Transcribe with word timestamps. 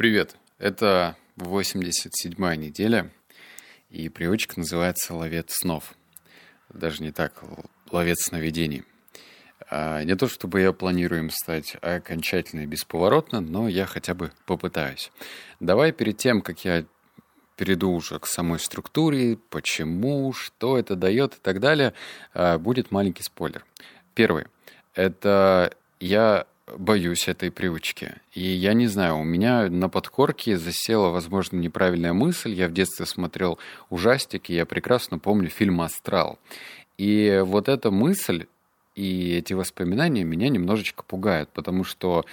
Привет! 0.00 0.36
Это 0.58 1.14
87-я 1.36 2.56
неделя, 2.56 3.10
и 3.90 4.08
привычка 4.08 4.58
называется 4.58 5.14
«Ловец 5.14 5.52
снов». 5.52 5.92
Даже 6.70 7.02
не 7.02 7.12
так, 7.12 7.44
«Ловец 7.90 8.28
сновидений». 8.28 8.84
А, 9.68 10.02
не 10.02 10.16
то, 10.16 10.26
чтобы 10.26 10.62
я 10.62 10.72
планирую 10.72 11.24
им 11.24 11.30
стать 11.30 11.76
окончательно 11.82 12.62
и 12.62 12.66
бесповоротно, 12.66 13.42
но 13.42 13.68
я 13.68 13.84
хотя 13.84 14.14
бы 14.14 14.32
попытаюсь. 14.46 15.12
Давай 15.60 15.92
перед 15.92 16.16
тем, 16.16 16.40
как 16.40 16.64
я 16.64 16.86
перейду 17.56 17.90
уже 17.90 18.18
к 18.20 18.26
самой 18.26 18.58
структуре, 18.58 19.36
почему, 19.50 20.32
что 20.32 20.78
это 20.78 20.96
дает 20.96 21.34
и 21.34 21.40
так 21.42 21.60
далее, 21.60 21.92
а, 22.32 22.56
будет 22.56 22.90
маленький 22.90 23.22
спойлер. 23.22 23.66
Первый. 24.14 24.46
Это 24.94 25.74
я 25.98 26.46
боюсь 26.78 27.28
этой 27.28 27.50
привычки. 27.50 28.14
И 28.32 28.42
я 28.42 28.74
не 28.74 28.86
знаю, 28.86 29.18
у 29.18 29.24
меня 29.24 29.68
на 29.68 29.88
подкорке 29.88 30.56
засела, 30.56 31.08
возможно, 31.08 31.56
неправильная 31.56 32.12
мысль. 32.12 32.52
Я 32.52 32.68
в 32.68 32.72
детстве 32.72 33.06
смотрел 33.06 33.58
ужастики, 33.88 34.52
я 34.52 34.66
прекрасно 34.66 35.18
помню 35.18 35.48
фильм 35.48 35.80
«Астрал». 35.80 36.38
И 36.98 37.42
вот 37.44 37.68
эта 37.68 37.90
мысль 37.90 38.46
и 38.94 39.34
эти 39.36 39.54
воспоминания 39.54 40.24
меня 40.24 40.48
немножечко 40.48 41.02
пугают, 41.02 41.48
потому 41.50 41.84
что 41.84 42.24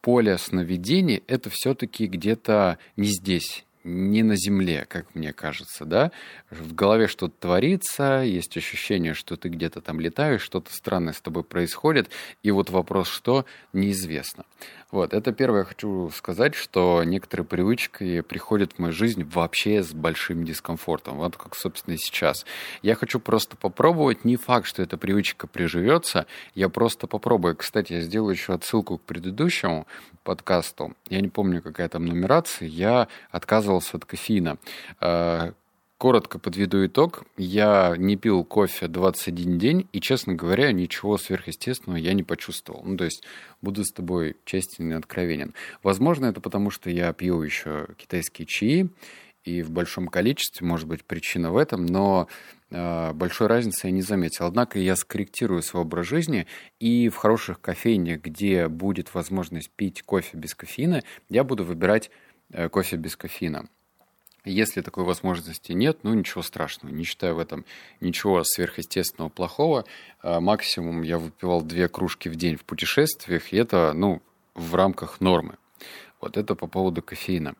поле 0.00 0.38
сновидений— 0.38 1.22
это 1.26 1.50
все-таки 1.50 2.06
где-то 2.06 2.78
не 2.96 3.08
здесь, 3.08 3.64
не 3.86 4.22
на 4.22 4.36
земле, 4.36 4.84
как 4.88 5.14
мне 5.14 5.32
кажется, 5.32 5.84
да. 5.84 6.10
В 6.50 6.74
голове 6.74 7.06
что-то 7.06 7.34
творится, 7.38 8.22
есть 8.22 8.56
ощущение, 8.56 9.14
что 9.14 9.36
ты 9.36 9.48
где-то 9.48 9.80
там 9.80 10.00
летаешь, 10.00 10.42
что-то 10.42 10.72
странное 10.72 11.12
с 11.12 11.20
тобой 11.20 11.44
происходит, 11.44 12.10
и 12.42 12.50
вот 12.50 12.70
вопрос 12.70 13.08
что, 13.08 13.46
неизвестно. 13.72 14.44
Вот, 14.92 15.12
это 15.14 15.32
первое 15.32 15.64
хочу 15.64 16.10
сказать, 16.14 16.54
что 16.54 17.02
некоторые 17.04 17.44
привычки 17.44 18.20
приходят 18.20 18.74
в 18.74 18.78
мою 18.78 18.92
жизнь 18.92 19.24
вообще 19.24 19.82
с 19.82 19.92
большим 19.92 20.44
дискомфортом, 20.44 21.16
вот 21.16 21.36
как, 21.36 21.56
собственно, 21.56 21.94
и 21.94 21.98
сейчас. 21.98 22.46
Я 22.82 22.94
хочу 22.94 23.18
просто 23.18 23.56
попробовать, 23.56 24.24
не 24.24 24.36
факт, 24.36 24.66
что 24.66 24.82
эта 24.82 24.96
привычка 24.96 25.46
приживется, 25.46 26.26
я 26.54 26.68
просто 26.68 27.06
попробую. 27.06 27.56
Кстати, 27.56 27.94
я 27.94 28.00
сделаю 28.00 28.32
еще 28.32 28.54
отсылку 28.54 28.98
к 28.98 29.02
предыдущему 29.02 29.86
подкасту, 30.22 30.94
я 31.08 31.20
не 31.20 31.28
помню, 31.28 31.62
какая 31.62 31.88
там 31.88 32.06
нумерация, 32.06 32.66
я 32.66 33.08
отказывался 33.76 33.96
от 33.96 34.04
кофеина 34.04 34.58
э, 35.00 35.52
Коротко 35.98 36.38
подведу 36.38 36.84
итог. 36.84 37.24
Я 37.38 37.94
не 37.96 38.16
пил 38.16 38.44
кофе 38.44 38.86
21 38.86 39.58
день, 39.58 39.88
и, 39.92 40.00
честно 40.02 40.34
говоря, 40.34 40.70
ничего 40.70 41.16
сверхъестественного 41.16 41.96
я 41.96 42.12
не 42.12 42.22
почувствовал. 42.22 42.82
Ну, 42.84 42.98
то 42.98 43.04
есть, 43.04 43.24
буду 43.62 43.82
с 43.82 43.92
тобой 43.92 44.36
честен 44.44 44.92
и 44.92 44.94
откровенен. 44.94 45.54
Возможно, 45.82 46.26
это 46.26 46.42
потому, 46.42 46.68
что 46.68 46.90
я 46.90 47.10
пью 47.14 47.40
еще 47.40 47.86
китайские 47.96 48.44
чаи, 48.44 48.90
и 49.46 49.62
в 49.62 49.70
большом 49.70 50.08
количестве, 50.08 50.66
может 50.66 50.86
быть, 50.86 51.02
причина 51.02 51.50
в 51.50 51.56
этом, 51.56 51.86
но 51.86 52.28
э, 52.70 53.12
большой 53.14 53.46
разницы 53.46 53.86
я 53.86 53.90
не 53.90 54.02
заметил. 54.02 54.44
Однако 54.44 54.78
я 54.78 54.96
скорректирую 54.96 55.62
свой 55.62 55.84
образ 55.84 56.06
жизни, 56.06 56.46
и 56.78 57.08
в 57.08 57.16
хороших 57.16 57.62
кофейнях, 57.62 58.20
где 58.20 58.68
будет 58.68 59.14
возможность 59.14 59.70
пить 59.70 60.02
кофе 60.02 60.36
без 60.36 60.54
кофеина, 60.54 61.02
я 61.30 61.42
буду 61.42 61.64
выбирать 61.64 62.10
кофе 62.70 62.96
без 62.96 63.16
кофеина. 63.16 63.68
Если 64.46 64.80
такой 64.80 65.02
возможности 65.02 65.72
нет, 65.72 65.98
ну 66.04 66.14
ничего 66.14 66.40
страшного, 66.40 66.94
не 66.94 67.02
считаю 67.02 67.34
в 67.34 67.40
этом 67.40 67.64
ничего 68.00 68.44
сверхъестественного 68.44 69.28
плохого. 69.28 69.84
А, 70.22 70.40
максимум 70.40 71.02
я 71.02 71.18
выпивал 71.18 71.62
две 71.62 71.88
кружки 71.88 72.28
в 72.28 72.36
день 72.36 72.56
в 72.56 72.64
путешествиях, 72.64 73.52
и 73.52 73.56
это, 73.56 73.92
ну, 73.92 74.22
в 74.54 74.76
рамках 74.76 75.20
нормы. 75.20 75.56
Вот 76.20 76.36
это 76.36 76.54
по 76.54 76.68
поводу 76.68 77.02
кофеина. 77.02 77.56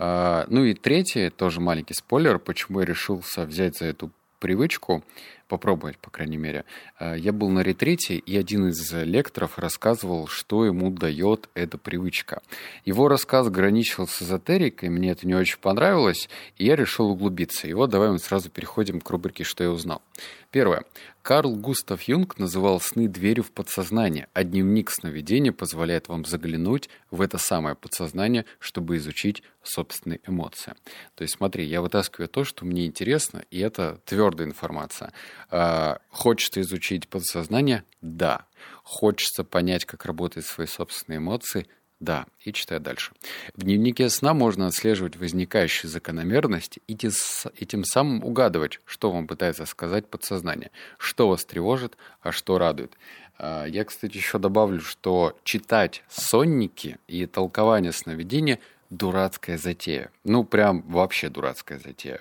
А, 0.00 0.46
ну 0.48 0.64
и 0.64 0.74
третье, 0.74 1.30
тоже 1.30 1.60
маленький 1.60 1.94
спойлер, 1.94 2.40
почему 2.40 2.80
я 2.80 2.86
решился 2.86 3.42
взять 3.42 3.78
за 3.78 3.84
эту 3.84 4.10
привычку 4.40 5.04
попробовать, 5.48 5.98
по 5.98 6.10
крайней 6.10 6.36
мере. 6.36 6.64
Э, 6.98 7.14
я 7.16 7.32
был 7.32 7.48
на 7.50 7.60
ретрите, 7.60 8.16
и 8.16 8.36
один 8.36 8.68
из 8.68 8.92
лекторов 8.92 9.58
рассказывал, 9.58 10.26
что 10.26 10.64
ему 10.64 10.90
дает 10.90 11.48
эта 11.54 11.78
привычка. 11.78 12.42
Его 12.84 13.08
рассказ 13.08 13.48
граничил 13.48 14.06
с 14.06 14.22
эзотерикой, 14.22 14.88
мне 14.88 15.10
это 15.10 15.26
не 15.26 15.34
очень 15.34 15.58
понравилось, 15.58 16.28
и 16.56 16.64
я 16.66 16.76
решил 16.76 17.10
углубиться. 17.10 17.68
И 17.68 17.72
вот 17.72 17.90
давай 17.90 18.10
мы 18.10 18.18
сразу 18.18 18.50
переходим 18.50 19.00
к 19.00 19.10
рубрике 19.10 19.44
«Что 19.44 19.64
я 19.64 19.70
узнал». 19.70 20.02
Первое. 20.50 20.84
Карл 21.26 21.56
Густав 21.56 22.02
Юнг 22.02 22.38
называл 22.38 22.80
сны 22.80 23.08
дверью 23.08 23.42
в 23.42 23.50
подсознание, 23.50 24.28
а 24.32 24.44
дневник 24.44 24.90
сновидения 24.90 25.50
позволяет 25.50 26.06
вам 26.06 26.24
заглянуть 26.24 26.88
в 27.10 27.20
это 27.20 27.36
самое 27.36 27.74
подсознание, 27.74 28.44
чтобы 28.60 28.96
изучить 28.96 29.42
собственные 29.64 30.20
эмоции. 30.26 30.74
То 31.16 31.22
есть 31.22 31.34
смотри, 31.34 31.64
я 31.64 31.82
вытаскиваю 31.82 32.28
то, 32.28 32.44
что 32.44 32.64
мне 32.64 32.86
интересно, 32.86 33.42
и 33.50 33.58
это 33.58 33.98
твердая 34.04 34.46
информация. 34.46 35.12
А, 35.50 35.98
хочется 36.10 36.60
изучить 36.60 37.08
подсознание? 37.08 37.84
Да. 38.00 38.46
Хочется 38.82 39.44
понять, 39.44 39.84
как 39.84 40.04
работают 40.04 40.46
свои 40.46 40.66
собственные 40.66 41.18
эмоции? 41.18 41.66
Да, 41.98 42.26
и 42.40 42.52
читаю 42.52 42.80
дальше. 42.80 43.12
В 43.54 43.62
дневнике 43.62 44.10
сна 44.10 44.34
можно 44.34 44.66
отслеживать 44.66 45.16
возникающие 45.16 45.88
закономерности 45.88 46.82
и, 46.86 46.94
тес, 46.94 47.46
и 47.56 47.64
тем 47.64 47.84
самым 47.84 48.22
угадывать, 48.22 48.80
что 48.84 49.10
вам 49.10 49.26
пытается 49.26 49.64
сказать 49.64 50.06
подсознание, 50.06 50.70
что 50.98 51.28
вас 51.28 51.46
тревожит, 51.46 51.96
а 52.20 52.32
что 52.32 52.58
радует. 52.58 52.92
А, 53.38 53.64
я, 53.64 53.84
кстати, 53.84 54.16
еще 54.16 54.38
добавлю, 54.38 54.80
что 54.82 55.38
читать 55.42 56.04
сонники 56.08 56.98
и 57.08 57.26
толкование 57.26 57.92
сновидения– 57.92 58.58
дурацкая 58.90 59.58
затея. 59.58 60.10
Ну, 60.24 60.44
прям 60.44 60.82
вообще 60.82 61.28
дурацкая 61.28 61.78
затея. 61.78 62.20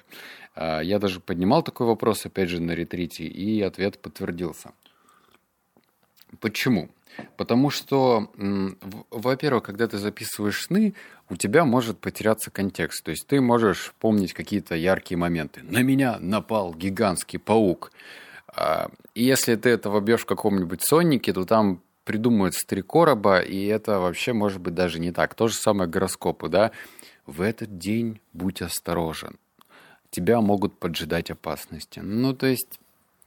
А, 0.56 0.82
я 0.82 1.00
даже 1.00 1.20
поднимал 1.20 1.64
такой 1.64 1.88
вопрос, 1.88 2.26
опять 2.26 2.50
же, 2.50 2.60
на 2.62 2.72
ретрите, 2.72 3.26
и 3.26 3.62
ответ 3.62 4.00
подтвердился. 4.00 4.72
Почему? 6.40 6.90
Потому 7.38 7.70
что, 7.70 8.30
во-первых, 9.10 9.64
когда 9.64 9.88
ты 9.88 9.98
записываешь 9.98 10.66
сны, 10.66 10.94
у 11.30 11.38
тебя 11.38 11.64
может 11.64 12.00
потеряться 12.00 12.52
контекст. 12.52 13.04
То 13.04 13.12
есть 13.12 13.26
ты 13.28 13.40
можешь 13.42 13.94
помнить 14.00 14.34
какие-то 14.34 14.76
яркие 14.76 15.18
моменты. 15.18 15.62
На 15.64 15.82
меня 15.82 16.18
напал 16.20 16.74
гигантский 16.74 17.40
паук. 17.40 17.92
А, 18.48 18.90
и 19.14 19.24
если 19.24 19.56
ты 19.56 19.70
это 19.70 19.90
вобьешь 19.90 20.22
в 20.22 20.26
каком-нибудь 20.26 20.82
соннике, 20.82 21.34
то 21.34 21.46
там 21.46 21.82
придумают 22.06 22.56
три 22.66 22.82
короба, 22.82 23.40
и 23.40 23.66
это 23.66 24.00
вообще 24.00 24.32
может 24.32 24.62
быть 24.62 24.74
даже 24.74 25.00
не 25.00 25.12
так. 25.12 25.36
То 25.36 25.48
же 25.48 25.56
самое 25.56 25.90
гороскопы, 25.90 26.48
да. 26.48 26.72
В 27.26 27.42
этот 27.42 27.78
день 27.78 28.22
будь 28.32 28.62
осторожен 28.62 29.38
тебя 30.16 30.40
могут 30.40 30.80
поджидать 30.80 31.30
опасности. 31.30 32.00
Ну, 32.00 32.34
то 32.34 32.48
есть, 32.48 32.80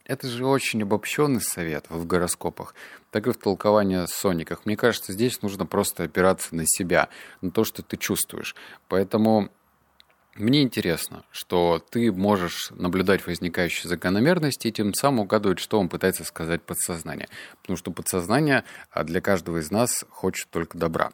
это 0.06 0.26
же 0.26 0.46
очень 0.46 0.82
обобщенный 0.82 1.42
совет 1.42 1.84
в 1.90 2.06
гороскопах, 2.06 2.74
так 3.10 3.26
и 3.26 3.32
в 3.32 3.36
толковании 3.36 4.06
сониках. 4.06 4.64
Мне 4.64 4.74
кажется, 4.74 5.12
здесь 5.12 5.42
нужно 5.42 5.66
просто 5.66 6.04
опираться 6.04 6.56
на 6.56 6.64
себя, 6.66 7.10
на 7.42 7.50
то, 7.50 7.64
что 7.64 7.82
ты 7.82 7.98
чувствуешь. 7.98 8.56
Поэтому 8.88 9.50
мне 10.38 10.62
интересно, 10.62 11.24
что 11.30 11.82
ты 11.90 12.12
можешь 12.12 12.70
наблюдать 12.70 13.26
возникающие 13.26 13.88
закономерности 13.88 14.68
и 14.68 14.72
тем 14.72 14.94
самым 14.94 15.20
угадывать, 15.20 15.58
что 15.58 15.78
он 15.78 15.88
пытается 15.88 16.24
сказать 16.24 16.62
подсознание. 16.62 17.28
Потому 17.62 17.76
что 17.76 17.90
подсознание 17.90 18.64
а, 18.90 19.04
для 19.04 19.20
каждого 19.20 19.58
из 19.58 19.70
нас 19.70 20.04
хочет 20.10 20.48
только 20.50 20.78
добра. 20.78 21.10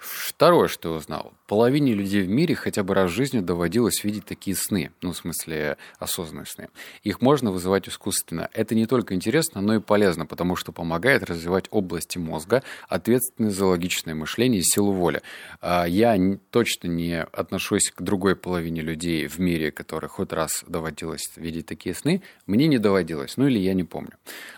Второе, 0.00 0.68
что 0.68 0.88
я 0.88 0.94
узнал. 0.96 1.34
Половине 1.46 1.92
людей 1.92 2.22
в 2.22 2.28
мире 2.28 2.54
хотя 2.54 2.82
бы 2.82 2.94
раз 2.94 3.10
в 3.10 3.14
жизни 3.14 3.40
доводилось 3.40 4.02
видеть 4.02 4.24
такие 4.24 4.56
сны. 4.56 4.92
Ну, 5.02 5.12
в 5.12 5.16
смысле, 5.16 5.76
осознанные 5.98 6.46
сны. 6.46 6.68
Их 7.02 7.20
можно 7.20 7.52
вызывать 7.52 7.86
искусственно. 7.86 8.48
Это 8.54 8.74
не 8.74 8.86
только 8.86 9.14
интересно, 9.14 9.60
но 9.60 9.74
и 9.74 9.80
полезно, 9.80 10.24
потому 10.24 10.56
что 10.56 10.72
помогает 10.72 11.24
развивать 11.24 11.66
области 11.70 12.16
мозга, 12.16 12.62
ответственные 12.88 13.50
за 13.50 13.66
логичное 13.66 14.14
мышление 14.14 14.60
и 14.60 14.64
силу 14.64 14.92
воли. 14.92 15.20
А, 15.60 15.84
я 15.84 16.16
точно 16.50 16.88
не 16.88 17.22
отношусь 17.22 17.90
к 17.90 18.00
другой 18.00 18.36
половине 18.36 18.80
людей 18.80 19.26
в 19.26 19.38
мире, 19.38 19.70
которых 19.70 20.12
хоть 20.12 20.32
раз 20.32 20.64
доводилось 20.66 21.30
видеть 21.36 21.66
такие 21.66 21.94
сны. 21.94 22.22
Мне 22.46 22.68
не 22.68 22.78
доводилось, 22.78 23.36
ну 23.36 23.46
или 23.48 23.58
я 23.58 23.74
не 23.74 23.84
помню. 23.84 24.12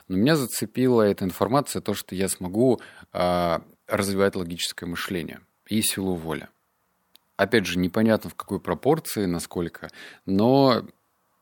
Но 0.06 0.18
меня 0.18 0.36
зацепила 0.36 1.02
эта 1.02 1.24
информация, 1.24 1.82
то, 1.82 1.94
что 1.94 2.14
я 2.14 2.28
смогу 2.28 2.80
а, 3.12 3.62
развивает 3.92 4.36
логическое 4.36 4.86
мышление 4.86 5.40
и 5.66 5.82
силу 5.82 6.14
воли. 6.14 6.48
Опять 7.36 7.66
же, 7.66 7.78
непонятно 7.78 8.30
в 8.30 8.34
какой 8.34 8.60
пропорции, 8.60 9.26
насколько, 9.26 9.90
но 10.26 10.86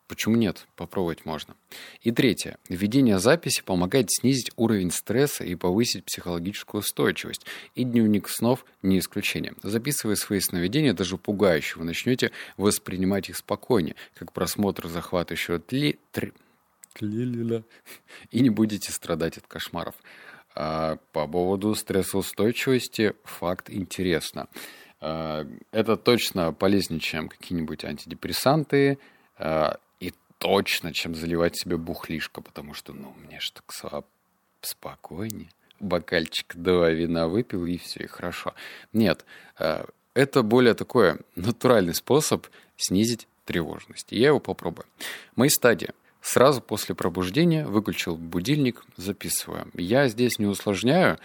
почему 0.08 0.34
нет? 0.34 0.66
Попробовать 0.74 1.24
можно. 1.24 1.54
И 2.00 2.10
третье. 2.10 2.58
Введение 2.68 3.18
записи 3.20 3.62
помогает 3.62 4.10
снизить 4.10 4.50
уровень 4.56 4.90
стресса 4.90 5.44
и 5.44 5.54
повысить 5.54 6.04
психологическую 6.04 6.80
устойчивость. 6.80 7.46
И 7.76 7.84
дневник 7.84 8.28
снов 8.28 8.64
не 8.82 8.98
исключение. 8.98 9.54
Записывая 9.62 10.16
свои 10.16 10.40
сновидения, 10.40 10.94
даже 10.94 11.16
пугающие, 11.16 11.78
вы 11.78 11.84
начнете 11.84 12.32
воспринимать 12.56 13.28
их 13.28 13.36
спокойнее, 13.36 13.94
как 14.14 14.32
просмотр 14.32 14.88
захватывающего 14.88 15.60
тли... 15.60 15.98
Три... 16.10 16.32
И 18.30 18.40
не 18.40 18.50
будете 18.50 18.90
страдать 18.90 19.38
от 19.38 19.46
кошмаров. 19.46 19.94
А 20.54 20.98
по 21.12 21.26
поводу 21.26 21.74
стрессоустойчивости 21.74 23.14
факт 23.24 23.70
интересно. 23.70 24.48
Э, 25.00 25.44
это 25.70 25.96
точно 25.96 26.52
полезнее, 26.52 27.00
чем 27.00 27.28
какие-нибудь 27.28 27.84
антидепрессанты, 27.84 28.98
э, 29.38 29.68
и 30.00 30.12
точно, 30.38 30.92
чем 30.92 31.14
заливать 31.14 31.56
себе 31.56 31.76
бухлишко, 31.76 32.40
потому 32.42 32.74
что, 32.74 32.92
ну, 32.92 33.14
мне 33.24 33.40
ж 33.40 33.52
так 33.52 34.04
спокойнее. 34.60 35.50
Бокальчик 35.78 36.54
два 36.56 36.90
вина 36.90 37.28
выпил, 37.28 37.64
и 37.64 37.78
все, 37.78 38.04
и 38.04 38.06
хорошо. 38.06 38.54
Нет, 38.92 39.24
это 39.56 40.42
более 40.42 40.74
такой 40.74 41.14
натуральный 41.36 41.94
способ 41.94 42.46
снизить 42.76 43.26
тревожность. 43.46 44.08
Я 44.12 44.28
его 44.28 44.40
попробую. 44.40 44.86
Мои 45.36 45.48
стадии. 45.48 45.90
Сразу 46.20 46.60
после 46.60 46.94
пробуждения 46.94 47.66
выключил 47.66 48.16
будильник, 48.16 48.84
записываю. 48.96 49.68
Я 49.74 50.08
здесь 50.08 50.38
не 50.38 50.46
усложняю. 50.46 51.18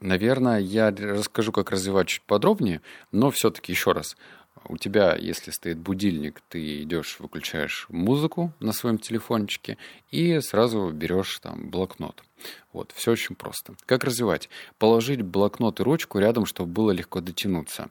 Наверное, 0.00 0.58
я 0.58 0.90
расскажу, 0.90 1.52
как 1.52 1.70
развивать 1.70 2.08
чуть 2.08 2.22
подробнее, 2.22 2.80
но 3.12 3.30
все-таки 3.30 3.72
еще 3.72 3.92
раз. 3.92 4.16
У 4.68 4.76
тебя, 4.76 5.16
если 5.16 5.50
стоит 5.50 5.78
будильник, 5.78 6.40
ты 6.48 6.82
идешь, 6.82 7.16
выключаешь 7.18 7.86
музыку 7.88 8.52
на 8.60 8.72
своем 8.72 8.98
телефончике 8.98 9.76
и 10.10 10.38
сразу 10.40 10.90
берешь 10.90 11.38
там 11.40 11.68
блокнот. 11.70 12.22
Вот, 12.72 12.92
все 12.94 13.12
очень 13.12 13.34
просто. 13.34 13.74
Как 13.86 14.04
развивать? 14.04 14.48
Положить 14.78 15.22
блокнот 15.22 15.80
и 15.80 15.82
ручку 15.82 16.18
рядом, 16.18 16.46
чтобы 16.46 16.72
было 16.72 16.90
легко 16.90 17.20
дотянуться. 17.20 17.88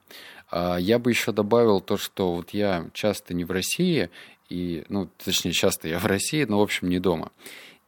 А, 0.49 0.77
я 0.77 0.99
бы 0.99 1.11
еще 1.11 1.31
добавил 1.31 1.81
то, 1.81 1.97
что 1.97 2.35
вот 2.35 2.51
я 2.51 2.89
часто 2.93 3.33
не 3.33 3.43
в 3.43 3.51
России, 3.51 4.09
и, 4.51 4.83
ну, 4.89 5.09
точнее, 5.23 5.53
часто 5.53 5.87
я 5.87 5.97
в 5.97 6.05
России, 6.05 6.43
но, 6.43 6.59
в 6.59 6.61
общем, 6.61 6.89
не 6.89 6.99
дома. 6.99 7.31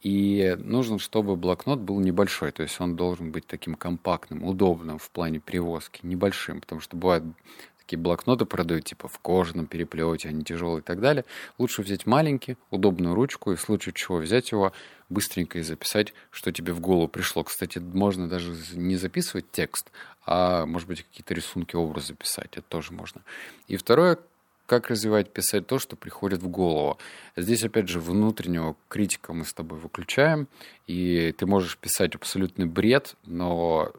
И 0.01 0.55
нужно, 0.59 0.97
чтобы 0.97 1.35
блокнот 1.35 1.79
был 1.79 1.99
небольшой, 1.99 2.51
то 2.51 2.63
есть 2.63 2.79
он 2.79 2.95
должен 2.95 3.31
быть 3.31 3.45
таким 3.45 3.75
компактным, 3.75 4.43
удобным 4.43 4.97
в 4.97 5.09
плане 5.11 5.39
перевозки, 5.39 5.99
небольшим, 6.03 6.61
потому 6.61 6.79
что 6.79 6.95
бывают 6.95 7.25
такие 7.79 7.99
блокноты 7.99 8.45
продают, 8.45 8.85
типа 8.85 9.09
в 9.09 9.19
кожаном 9.19 9.65
переплете, 9.65 10.29
они 10.29 10.43
тяжелые 10.43 10.79
и 10.79 10.83
так 10.83 11.01
далее. 11.01 11.25
Лучше 11.57 11.81
взять 11.81 12.05
маленький, 12.05 12.55
удобную 12.69 13.13
ручку 13.13 13.51
и 13.51 13.55
в 13.55 13.61
случае 13.61 13.93
чего 13.93 14.17
взять 14.17 14.51
его 14.51 14.71
быстренько 15.09 15.59
и 15.59 15.63
записать, 15.63 16.13
что 16.31 16.53
тебе 16.53 16.71
в 16.71 16.79
голову 16.79 17.09
пришло. 17.09 17.43
Кстати, 17.43 17.79
можно 17.79 18.29
даже 18.29 18.55
не 18.73 18.95
записывать 18.95 19.51
текст, 19.51 19.91
а, 20.25 20.65
может 20.65 20.87
быть, 20.87 21.03
какие-то 21.03 21.33
рисунки, 21.33 21.75
образы 21.75 22.13
писать. 22.13 22.51
Это 22.53 22.61
тоже 22.61 22.93
можно. 22.93 23.21
И 23.67 23.75
второе, 23.75 24.17
как 24.65 24.89
развивать, 24.89 25.31
писать 25.31 25.67
то, 25.67 25.79
что 25.79 25.95
приходит 25.95 26.41
в 26.41 26.47
голову. 26.47 26.97
Здесь, 27.35 27.63
опять 27.63 27.89
же, 27.89 27.99
внутреннего 27.99 28.75
критика 28.87 29.33
мы 29.33 29.45
с 29.45 29.53
тобой 29.53 29.79
выключаем, 29.79 30.47
и 30.87 31.33
ты 31.37 31.45
можешь 31.45 31.77
писать 31.77 32.15
абсолютный 32.15 32.65
бред, 32.65 33.15
но 33.25 33.91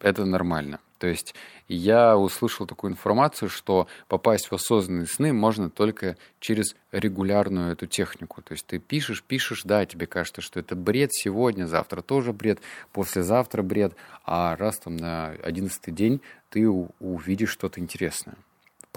это 0.00 0.24
нормально. 0.24 0.80
То 0.98 1.06
есть 1.06 1.34
я 1.68 2.16
услышал 2.16 2.66
такую 2.66 2.92
информацию, 2.92 3.48
что 3.48 3.86
попасть 4.08 4.50
в 4.50 4.54
осознанные 4.54 5.06
сны 5.06 5.32
можно 5.32 5.70
только 5.70 6.16
через 6.40 6.74
регулярную 6.90 7.72
эту 7.72 7.86
технику. 7.86 8.42
То 8.42 8.52
есть 8.52 8.66
ты 8.66 8.80
пишешь, 8.80 9.22
пишешь, 9.22 9.62
да, 9.62 9.86
тебе 9.86 10.06
кажется, 10.06 10.40
что 10.40 10.58
это 10.58 10.74
бред 10.74 11.12
сегодня, 11.12 11.66
завтра 11.66 12.02
тоже 12.02 12.32
бред, 12.32 12.60
послезавтра 12.92 13.62
бред, 13.62 13.94
а 14.24 14.56
раз 14.56 14.78
там 14.78 14.96
на 14.96 15.28
одиннадцатый 15.42 15.94
день 15.94 16.20
ты 16.50 16.68
увидишь 16.68 17.50
что-то 17.50 17.80
интересное 17.80 18.36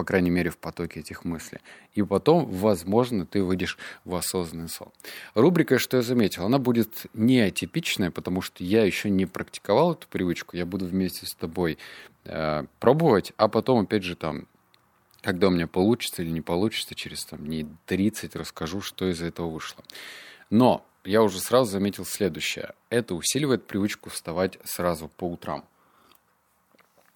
по 0.01 0.05
крайней 0.05 0.31
мере, 0.31 0.49
в 0.49 0.57
потоке 0.57 1.01
этих 1.01 1.25
мыслей. 1.25 1.59
И 1.93 2.01
потом, 2.01 2.47
возможно, 2.47 3.27
ты 3.27 3.43
выйдешь 3.43 3.77
в 4.03 4.15
осознанный 4.15 4.67
сон. 4.67 4.87
Рубрика, 5.35 5.77
что 5.77 5.97
я 5.97 6.01
заметил, 6.01 6.43
она 6.43 6.57
будет 6.57 7.05
не 7.13 7.39
атипичная, 7.39 8.09
потому 8.09 8.41
что 8.41 8.63
я 8.63 8.83
еще 8.83 9.11
не 9.11 9.27
практиковал 9.27 9.93
эту 9.93 10.07
привычку. 10.07 10.57
Я 10.57 10.65
буду 10.65 10.87
вместе 10.87 11.27
с 11.27 11.35
тобой 11.35 11.77
э, 12.23 12.63
пробовать, 12.79 13.31
а 13.37 13.47
потом, 13.47 13.81
опять 13.81 14.01
же, 14.01 14.15
там, 14.15 14.47
когда 15.21 15.49
у 15.49 15.51
меня 15.51 15.67
получится 15.67 16.23
или 16.23 16.31
не 16.31 16.41
получится, 16.41 16.95
через 16.95 17.23
там, 17.23 17.45
дней 17.45 17.67
30 17.85 18.35
расскажу, 18.35 18.81
что 18.81 19.07
из 19.07 19.21
этого 19.21 19.51
вышло. 19.51 19.83
Но 20.49 20.83
я 21.03 21.21
уже 21.21 21.39
сразу 21.39 21.69
заметил 21.69 22.05
следующее. 22.05 22.73
Это 22.89 23.13
усиливает 23.13 23.67
привычку 23.67 24.09
вставать 24.09 24.57
сразу 24.63 25.09
по 25.09 25.25
утрам. 25.25 25.63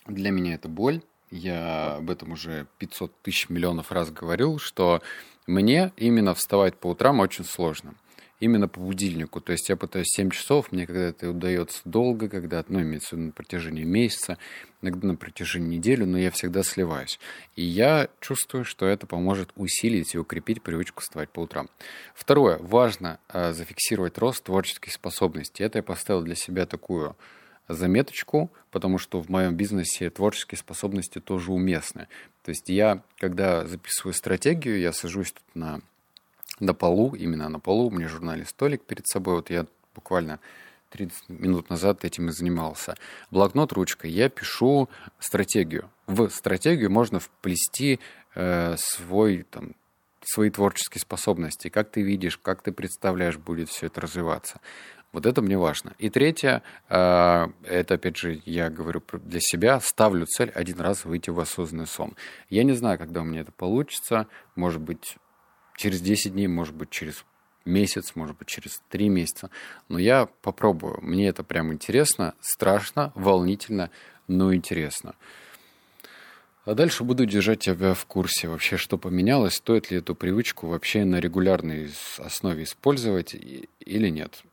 Для 0.05 0.29
меня 0.29 0.53
это 0.53 0.69
боль, 0.69 1.01
я 1.31 1.95
об 1.95 2.09
этом 2.09 2.31
уже 2.31 2.67
500 2.79 3.21
тысяч 3.21 3.49
миллионов 3.49 3.91
раз 3.91 4.11
говорил, 4.11 4.59
что 4.59 5.01
мне 5.47 5.91
именно 5.97 6.33
вставать 6.33 6.75
по 6.75 6.87
утрам 6.87 7.19
очень 7.19 7.45
сложно. 7.45 7.95
Именно 8.41 8.67
по 8.67 8.81
будильнику. 8.81 9.39
То 9.39 9.53
есть 9.53 9.69
я 9.69 9.77
пытаюсь 9.77 10.09
7 10.09 10.29
часов, 10.29 10.71
мне 10.71 10.85
когда-то 10.85 11.29
удается 11.29 11.81
долго, 11.85 12.27
когда 12.27 12.65
ну, 12.67 12.81
имеется 12.81 13.15
на 13.15 13.31
протяжении 13.31 13.85
месяца, 13.85 14.37
иногда 14.81 15.07
на 15.07 15.15
протяжении 15.15 15.77
недели, 15.77 16.03
но 16.03 16.17
я 16.17 16.31
всегда 16.31 16.61
сливаюсь. 16.61 17.17
И 17.55 17.63
я 17.63 18.09
чувствую, 18.19 18.65
что 18.65 18.87
это 18.87 19.07
поможет 19.07 19.51
усилить 19.55 20.13
и 20.15 20.17
укрепить 20.17 20.61
привычку 20.61 21.01
вставать 21.01 21.29
по 21.29 21.41
утрам. 21.41 21.69
Второе. 22.13 22.57
Важно 22.57 23.19
э, 23.29 23.53
зафиксировать 23.53 24.17
рост 24.17 24.43
творческих 24.43 24.91
способностей. 24.91 25.63
Это 25.63 25.79
я 25.79 25.83
поставил 25.83 26.21
для 26.21 26.35
себя 26.35 26.65
такую 26.65 27.15
заметочку, 27.67 28.51
потому 28.71 28.97
что 28.97 29.21
в 29.21 29.29
моем 29.29 29.55
бизнесе 29.55 30.09
творческие 30.09 30.57
способности 30.57 31.19
тоже 31.19 31.51
уместны. 31.51 32.07
То 32.43 32.49
есть 32.49 32.69
я, 32.69 33.01
когда 33.17 33.65
записываю 33.65 34.13
стратегию, 34.13 34.79
я 34.79 34.91
сажусь 34.93 35.31
тут 35.31 35.55
на, 35.55 35.81
на 36.59 36.73
полу, 36.73 37.15
именно 37.15 37.49
на 37.49 37.59
полу, 37.59 37.87
у 37.87 37.91
меня 37.91 38.07
журнальный 38.07 38.45
столик 38.45 38.83
перед 38.83 39.07
собой, 39.07 39.35
вот 39.35 39.49
я 39.49 39.65
буквально 39.95 40.39
30 40.91 41.29
минут 41.29 41.69
назад 41.69 42.05
этим 42.05 42.29
и 42.29 42.31
занимался. 42.31 42.95
Блокнот, 43.31 43.73
ручка, 43.73 44.07
я 44.07 44.29
пишу 44.29 44.89
стратегию. 45.19 45.89
В 46.07 46.29
стратегию 46.29 46.91
можно 46.91 47.19
вплести 47.19 47.99
э, 48.35 48.75
свой 48.77 49.45
там, 49.49 49.73
свои 50.23 50.49
творческие 50.49 51.01
способности, 51.01 51.69
как 51.69 51.91
ты 51.91 52.01
видишь, 52.01 52.37
как 52.37 52.61
ты 52.61 52.71
представляешь, 52.71 53.37
будет 53.37 53.69
все 53.69 53.87
это 53.87 54.01
развиваться. 54.01 54.59
Вот 55.15 55.25
это 55.25 55.41
мне 55.41 55.57
важно. 55.57 55.93
И 55.97 56.09
третье, 56.09 56.61
а, 56.89 57.49
это, 57.63 57.93
опять 57.93 58.17
же, 58.17 58.41
я 58.43 58.69
говорю 58.69 59.01
для 59.13 59.39
себя, 59.39 59.79
ставлю 59.79 60.25
цель 60.25 60.49
один 60.49 60.81
раз 60.81 61.05
выйти 61.05 61.29
в 61.29 61.39
осознанный 61.39 61.87
сон. 61.87 62.17
Я 62.49 62.65
не 62.65 62.73
знаю, 62.73 62.99
когда 62.99 63.21
у 63.21 63.23
меня 63.23 63.39
это 63.39 63.53
получится, 63.53 64.27
может 64.57 64.81
быть, 64.81 65.15
через 65.77 66.01
10 66.01 66.33
дней, 66.33 66.47
может 66.47 66.75
быть, 66.75 66.89
через 66.89 67.23
месяц, 67.63 68.11
может 68.15 68.37
быть, 68.37 68.49
через 68.49 68.83
три 68.89 69.07
месяца. 69.07 69.51
Но 69.87 69.99
я 69.99 70.27
попробую. 70.41 70.99
Мне 71.01 71.29
это 71.29 71.45
прям 71.45 71.71
интересно, 71.71 72.33
страшно, 72.41 73.13
волнительно, 73.15 73.91
но 74.27 74.53
интересно. 74.53 75.15
А 76.65 76.73
дальше 76.73 77.05
буду 77.05 77.25
держать 77.25 77.59
тебя 77.59 77.93
в 77.93 78.05
курсе 78.05 78.49
вообще, 78.49 78.75
что 78.75 78.97
поменялось, 78.97 79.53
стоит 79.53 79.91
ли 79.91 79.99
эту 79.99 80.13
привычку 80.13 80.67
вообще 80.67 81.05
на 81.05 81.21
регулярной 81.21 81.89
основе 82.17 82.65
использовать 82.65 83.33
или 83.33 84.09
нет 84.09 84.43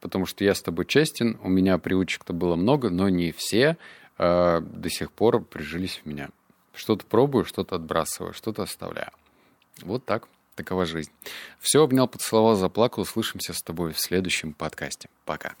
потому 0.00 0.26
что 0.26 0.44
я 0.44 0.54
с 0.54 0.62
тобой 0.62 0.86
честен, 0.86 1.38
у 1.42 1.48
меня 1.48 1.78
привычек-то 1.78 2.32
было 2.32 2.56
много, 2.56 2.90
но 2.90 3.08
не 3.08 3.32
все 3.32 3.76
э, 4.18 4.60
до 4.60 4.90
сих 4.90 5.12
пор 5.12 5.42
прижились 5.42 6.00
в 6.02 6.06
меня. 6.06 6.28
Что-то 6.74 7.04
пробую, 7.06 7.44
что-то 7.44 7.76
отбрасываю, 7.76 8.32
что-то 8.32 8.62
оставляю. 8.62 9.10
Вот 9.82 10.04
так. 10.04 10.28
Такова 10.54 10.86
жизнь. 10.86 11.12
Все, 11.60 11.84
обнял, 11.84 12.08
поцеловал, 12.08 12.56
заплакал. 12.56 13.02
Услышимся 13.02 13.52
с 13.52 13.62
тобой 13.62 13.92
в 13.92 14.00
следующем 14.00 14.52
подкасте. 14.52 15.08
Пока. 15.24 15.54